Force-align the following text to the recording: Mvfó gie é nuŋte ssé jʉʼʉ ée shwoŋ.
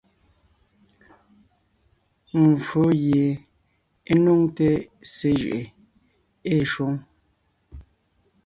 Mvfó 2.47 2.83
gie 3.01 3.25
é 4.09 4.13
nuŋte 4.23 4.67
ssé 5.07 5.29
jʉʼʉ 5.41 5.61
ée 6.51 6.61
shwoŋ. 6.71 6.93